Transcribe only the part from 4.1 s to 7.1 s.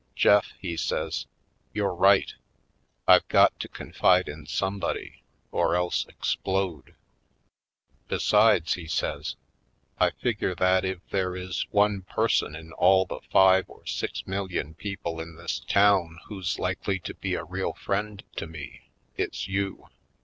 in somebody— or else explode.